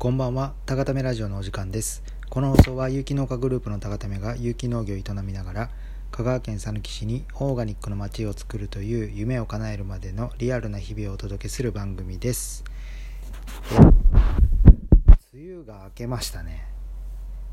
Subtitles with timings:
[0.00, 2.02] こんばんは、たがためラジオのお時間です。
[2.30, 5.70] この放送は有機農家グループのたがためが有機農業を営みながら、
[6.10, 12.64] 香川県佐木市にオーガニックの街を作るという夢を叶えるまでのリアルな日々をお届けする番組です。
[15.34, 16.66] 梅雨が明けましたね。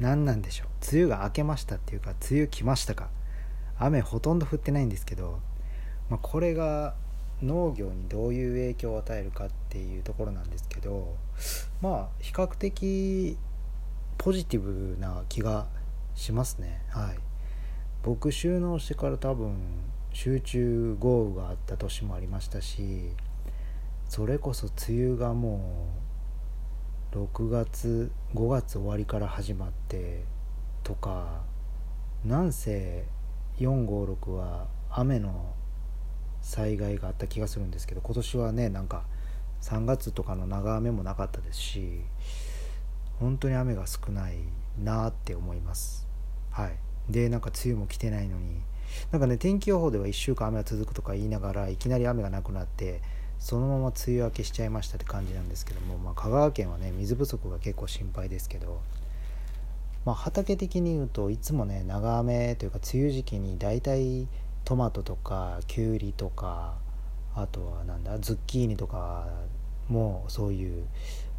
[0.00, 0.68] 何なんでしょう。
[0.90, 3.08] 梅雨が明けましたっていうか、梅雨来ましたか。
[3.78, 5.38] 雨ほとんど降ってないんですけど、
[6.10, 6.96] まあ、これが
[7.42, 11.16] 農業にどういう影響を与えるかっていうところなんですけど
[11.82, 13.36] まあ比較的
[14.16, 15.66] ポジティブな気が
[16.14, 16.80] しますね。
[16.88, 17.18] はい。
[18.02, 19.56] 僕収納してから多分
[20.12, 23.12] 集中豪雨があった年もありましたし
[24.08, 25.88] それこそ梅雨がも
[27.14, 30.24] う6月5月終わりから始まって
[30.82, 31.42] とか
[32.24, 33.04] なんせ
[33.58, 35.54] 456は雨の
[36.40, 39.04] 災害があった気がするんですけど今年はねなんか
[39.62, 42.00] 3月とかの長雨もなかったですし
[43.18, 44.34] 本当に雨が少ない
[44.82, 46.08] なって思います。
[46.50, 46.76] はい。
[47.08, 48.60] でなんか梅雨も来てないのに
[49.10, 53.00] なんかね天気予報では1週間雨が続くとか言いながらいきなり雨がなくなって
[53.38, 58.80] そのまま梅雨明けしちゃいましたって感じなんですけども、まあ、香川県はね水不足が結構心配ですけど
[60.04, 64.26] まあ、畑的に言うといつもね長雨というか梅雨時期に大体
[64.64, 66.74] トマトとかきゅうりとか
[67.34, 69.28] あとはなんだズッキーニとか
[69.88, 70.84] もそういう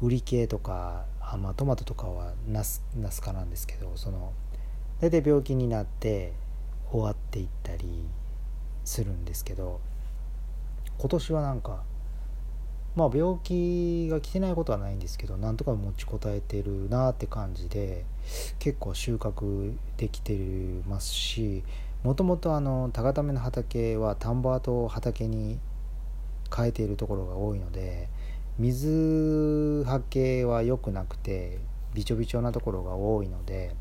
[0.00, 4.32] 売り系とかあ、まあ、トマトとかはナスナス科なんですけどその
[5.00, 6.32] 大体病気になって
[6.90, 8.04] 終わっていったり
[8.84, 9.80] するんですけど
[10.98, 11.82] 今年はなんか
[12.94, 18.04] まあ病気が来てないことはないんですけどなんとか持ちこたえてるなって感じで
[18.58, 20.36] 結構収穫できて
[20.86, 21.64] ますし
[22.02, 25.58] もともとあの高ための畑は田んぼ跡を畑に
[26.54, 28.08] 変えているところが多いので
[28.58, 31.58] 水はけは良くなくて
[31.94, 33.74] びちょびちょなところが多いので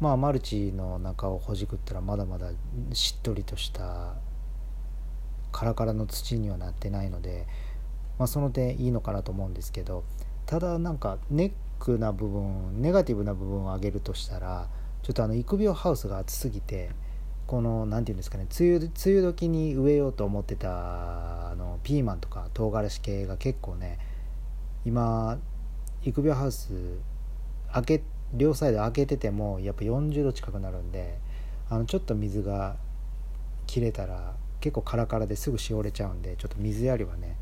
[0.00, 2.50] まあマルチの中をほじくったらまだまだ
[2.92, 4.14] しっとりとした
[5.52, 7.46] カラカラの土にはなってないので、
[8.18, 10.04] まあ、その点いいのかなと思うんですけど
[10.46, 14.68] ただなんかネックな部分ネガティブな部分を挙げるとしたら
[15.02, 16.90] ちょっとあの育苗ハウスが暑すぎて
[17.46, 23.98] この何て言うんですかね梅雨梅雨時に植えようと思ってたあのピーマンとか唐辛子系が結構ね
[24.84, 25.38] 今
[26.02, 26.72] 育苗ハウス
[27.72, 28.02] 開け
[28.34, 31.18] 両サイド開けててもやっぱ40度近くなるんで
[31.68, 32.76] あのちょっと水が
[33.66, 37.36] 切れたら結構カラカラですぐしおれちゃうんでちょっと水やりはね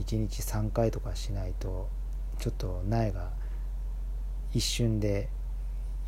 [0.00, 1.88] 1日3回とかしないと
[2.38, 3.30] ちょっと苗が
[4.52, 5.28] 一瞬で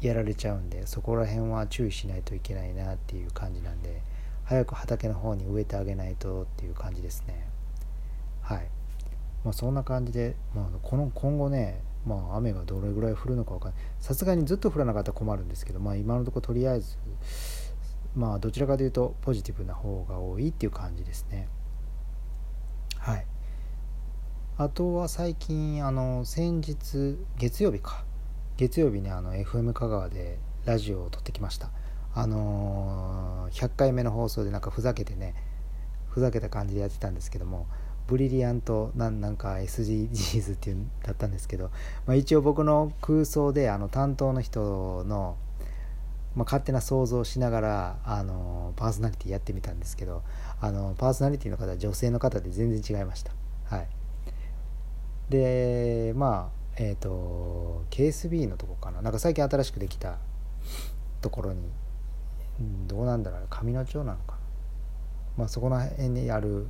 [0.00, 4.02] やられちゃうんでそこら辺は注意しないといけないなっていう感じなんで
[4.44, 7.46] 早く畑の方に植えてあげないとっていう感じですね。
[8.42, 8.68] はい。
[9.44, 13.82] まあそんな感じで、まあ、この今後ねまあ雨がどれぐらい降るのか分かんない。
[14.00, 16.96] さすがにずっと降らなかったら困るんですけどまあ今のところとりあえず
[18.16, 21.48] まあどちらかというとポジティブな方が多いっていう感じですね。
[22.98, 23.26] はい。
[24.58, 28.04] あとは最近あの先日月曜日か。
[28.60, 31.71] 月曜日にあの FM 香川でラジオを撮ってきました。
[32.15, 35.34] あのー、100回目の放送でなんかふざけてね
[36.10, 37.66] ふざけた感じでやってたんですけども
[38.06, 41.71] ブリリアントなんなんか SDGs っていうだったんですけど、
[42.04, 45.38] まあ、一応僕の空想であの担当の人の、
[46.37, 50.22] まあ、勝手な想像をしながらあのパーソナリティやってみたんですけど
[50.60, 53.32] あのパーソナリティの方は女性の方で全然違いました。
[53.75, 53.88] はい。
[55.31, 59.02] でまあえっ、ー、と KSB のとこかな。
[59.02, 60.16] なんか最近新しくできた
[61.20, 61.68] ところに
[62.88, 63.46] どうなんだろう。
[63.50, 64.38] 上野町なのかな。
[65.36, 66.68] まあそこの辺にある、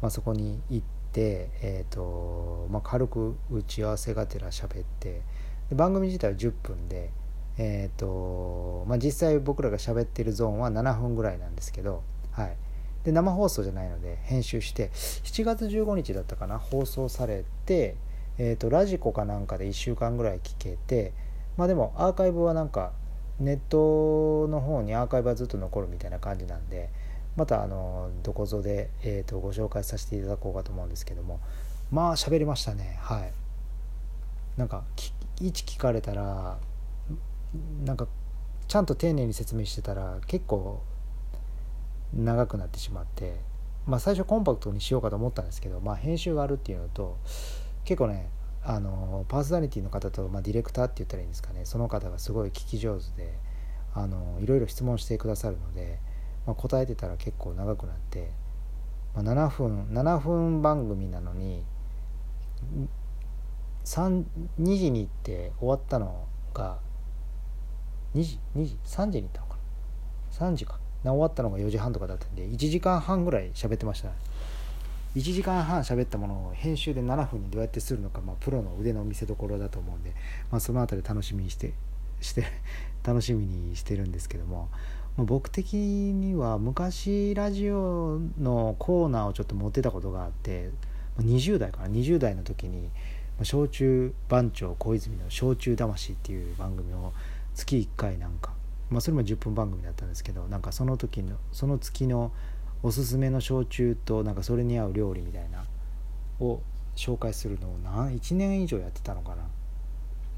[0.00, 5.20] まあ、そこに行ってえっ、ー、と、まあ、軽く打ち合わせがてら喋って
[5.68, 7.10] で番組自体は10分で
[7.58, 12.56] えっ、ー、とまあ実際僕らが喋ってるゾーンは7分ぐらいなんですけどはい。
[13.04, 17.96] で生放送じゃないので編集して7月15日だったかな放送されて
[18.42, 21.12] えーと、ラジコかなんかで1週間ぐらい聞けて
[21.58, 22.92] まあでもアーカイブはなんか
[23.38, 26.88] ネットの方にアーカイブはずっと残るみたいな感じなんで
[27.36, 31.38] またあのどこぞで、えーと、ご紹介させていただこうかと思うんですけども
[31.90, 32.98] まあ喋りましたね。
[33.02, 33.32] はい。
[34.56, 34.84] なんか
[35.38, 36.58] 位置聞かれたら
[37.84, 38.08] なんか
[38.68, 40.82] ちゃんと丁寧に説明してたら結構
[42.14, 43.36] 長くなってしまって
[43.86, 47.18] まあ最初コンパクトにしようかと思ったんですけどまあ編集があるっていうのと
[47.84, 48.28] 結構ね
[48.62, 53.38] あのパーソナリティの方と、まあ、ディレクターって言ったらいいんですかねその方がすごい聞き上手で
[53.94, 55.98] あのいろいろ質問してくださるので、
[56.46, 58.30] まあ、答えてたら結構長くなって、
[59.14, 61.64] まあ、7分7分番組なのに
[63.84, 64.24] 2
[64.76, 66.78] 時に行って終わったのが
[68.14, 69.56] 2時2時3時に行ったのか
[70.40, 70.78] な？3時か。
[71.02, 74.14] な終わったのが4時半とかだったんで1時間半ぐらい喋ってましたね。
[75.16, 80.14] 1時間半喋ったものを編集で7分にどうやってするのか、まあ、プロの腕の見せ所だと思うんで、
[80.50, 81.72] まあ、その辺り楽しみにして
[82.20, 82.44] して
[83.02, 84.68] 楽しみにしてるんですけども、
[85.16, 90.70] まあ、僕的には昔ラジオのコーナーをちょっと持ってたことがあって
[91.18, 92.90] 20代かな20代の時に
[93.42, 97.12] 「焼酎番長小泉の焼酎魂」っていう番組を
[97.54, 98.52] 月1回なんか、
[98.90, 102.30] まあ、それも10分番組だったんですけどなんかその時のその月の
[102.82, 105.64] おすすめの焼酎となんかそれに合う料理みたいな
[106.38, 106.60] を
[106.96, 109.42] 紹介するのを何1年以上やってたのかな、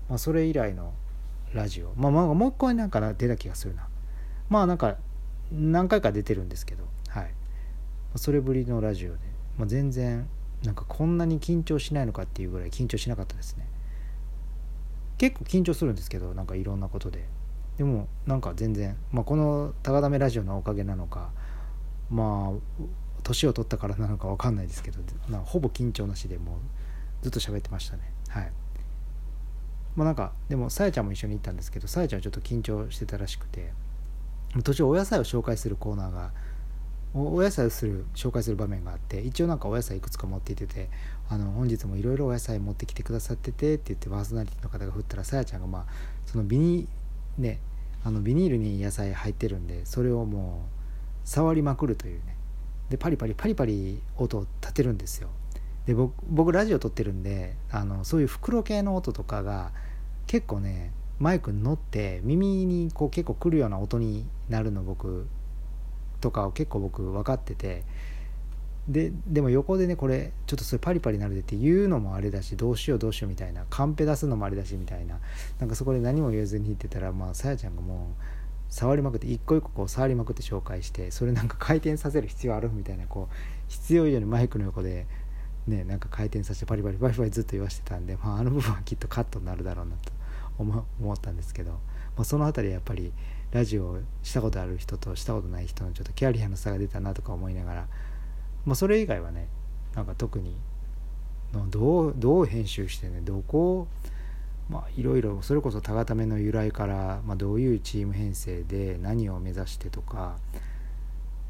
[0.08, 0.92] まあ、それ以来の
[1.54, 1.92] ラジオ。
[1.96, 3.86] まあまあもう一個なんか出た気がするな。
[4.48, 4.96] まあなんか
[5.50, 6.84] 何回か出てるんですけど。
[7.08, 7.34] はい。
[8.16, 9.18] それぶりのラジオで、
[9.58, 10.26] まあ、全然
[10.64, 13.66] なんかこんなに緊張しないのかっていうぐらい緊張しなかったですね。
[15.18, 17.26] 結構緊張するんですけどなんかいろんなことで。
[17.78, 21.30] でもなんか全然、まあ、この「高だめラジオ」のおかげなのか
[22.10, 22.84] まあ
[23.22, 24.98] 年を取ったからなのか分かんないですけど
[25.44, 26.58] ほぼ緊張なしでもう
[27.22, 28.02] ずっと喋ってましたね。
[28.28, 28.52] はい。
[29.94, 33.72] まあなんかでもさやちゃんも一緒に行ったんですけどさやちゃんはちょっと緊張してたらしくて
[34.64, 36.30] 途中お野菜を紹介するコーナーが
[37.14, 40.88] お野菜をする紹介する場面があって一応なんかお野菜いくつか持っていてて
[41.28, 45.86] あの本日もいろいろお野菜持ってきてくださっててって言ってパーソナリティの方が振ったらさやちゃんがまあ
[46.24, 46.88] そのビニ,、
[47.36, 47.60] ね、
[48.02, 50.81] あのビニールに野菜入ってるんでそれをもう
[51.24, 52.36] 触りまくるというね。
[52.90, 55.28] でパリパリパリパリ音を立てるんですよ。
[55.86, 59.72] で僕僕ラジオ撮ってるんであのそういう袋系の音とかが
[60.26, 65.26] 結構ねマイクに乗って耳にこう結構来るような音になるの僕
[66.20, 67.84] とかを結構僕分かってて。
[68.88, 75.20] ででも横でねこれちょっとそれパリパリなるでって言うのもあれだしどうしようどうしようみたいなカンペ出すのもあれだしみたいな
[75.60, 78.22] なんかそこで何も言えずに言ってたらまあさやちゃんがもう
[78.72, 83.34] 触りまくって一個一個こう触りまくって紹介してそれなんか回転させる必要あるみたいなこう
[83.68, 85.06] 必要以上にマイクの横で
[85.66, 90.12] ねなんか回転させてパリパリパリパリずっと言わせてたんで、まあ、あの部分はきっとカットになるだろうなと
[90.58, 91.78] 思思ったんですけど、ま
[92.22, 93.12] あ、その辺りやっぱり
[93.50, 97.86] ラジオをしたことある人としたことない人のちょっとキャリアの差が出たなとか思いながら、
[98.64, 99.48] まあ、それ以外はね
[99.94, 100.56] なんか特に
[101.68, 103.88] どうどう編集してねどこを
[104.68, 110.36] まあいろいろそれこそタガタメの由来から、まあ、どういうチーム編成で何を目指してとか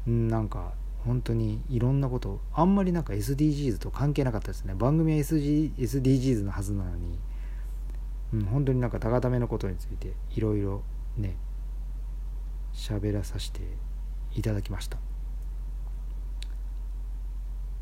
[0.05, 0.73] なんか
[1.05, 4.73] 本当にいろんなことあんまりなんか SDGs と関係なかったですね。
[4.73, 7.19] 番組は SG SDGs のはずなのに、
[8.33, 10.81] うん、本当になんかタガタメのことについていろいろ
[11.17, 11.35] ね
[12.73, 13.61] 喋らさせて
[14.35, 14.97] いただきました。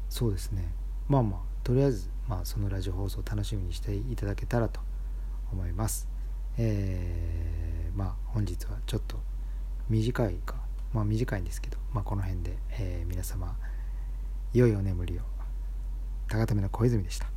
[0.10, 0.74] そうですね。
[1.08, 4.82] まあまあとりあえず、まあ、そのラジオ放送楽しみにしていただけたらと
[5.52, 6.08] 思います。
[6.58, 9.20] えー、まあ本日はちょっと
[9.90, 10.56] 短いか
[10.94, 13.56] まあ短いんですけど、まあ、この辺で、えー、皆様
[14.54, 15.22] 良いお眠りを
[16.28, 17.31] 高ための小泉でした。